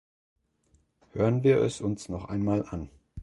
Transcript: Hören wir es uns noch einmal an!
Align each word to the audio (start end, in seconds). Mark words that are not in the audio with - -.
Hören 1.13 1.43
wir 1.43 1.59
es 1.61 1.79
uns 1.79 2.09
noch 2.09 2.25
einmal 2.25 2.65
an! 2.65 2.89